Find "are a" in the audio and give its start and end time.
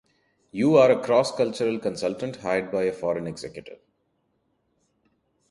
0.77-0.99